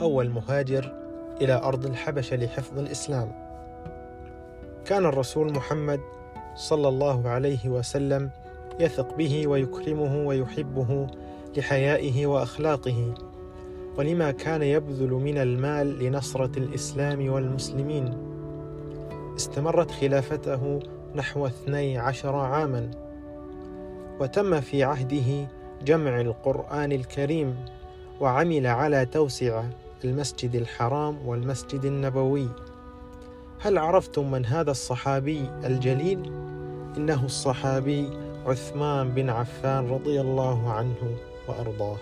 [0.00, 0.92] أول مهاجر
[1.40, 3.32] إلى أرض الحبشة لحفظ الإسلام.
[4.84, 6.00] كان الرسول محمد
[6.54, 8.30] صلى الله عليه وسلم
[8.80, 11.06] يثق به ويكرمه ويحبه
[11.56, 13.14] لحيائه وأخلاقه
[13.98, 18.14] ولما كان يبذل من المال لنصرة الإسلام والمسلمين.
[19.36, 20.80] استمرت خلافته
[21.14, 22.90] نحو اثني عشر عاما.
[24.20, 25.48] وتم في عهده
[25.84, 27.56] جمع القرآن الكريم.
[28.20, 29.70] وعمل على توسعه
[30.04, 32.48] المسجد الحرام والمسجد النبوي.
[33.60, 36.32] هل عرفتم من هذا الصحابي الجليل؟
[36.96, 38.10] إنه الصحابي
[38.46, 41.16] عثمان بن عفان رضي الله عنه
[41.48, 41.96] وأرضاه.